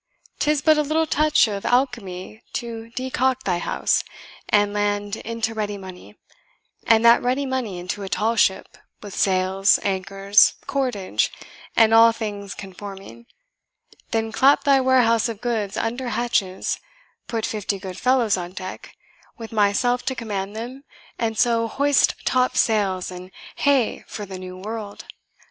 [0.39, 4.03] 'Tis but a little touch of alchemy to decoct thy house
[4.49, 6.15] and land into ready money,
[6.87, 11.31] and that ready money into a tall ship, with sails, anchors, cordage,
[11.75, 13.27] and all things conforming;
[14.09, 16.79] then clap thy warehouse of goods under hatches,
[17.27, 18.97] put fifty good fellows on deck,
[19.37, 20.83] with myself to command them,
[21.19, 25.05] and so hoist topsails, and hey for the New World!"